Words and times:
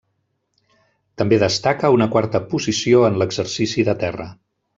També 1.21 1.39
destaca 1.43 1.91
una 1.97 2.07
quarta 2.15 2.41
posició 2.55 3.05
en 3.11 3.21
l'exercici 3.23 3.87
de 3.93 3.97
terra. 4.07 4.29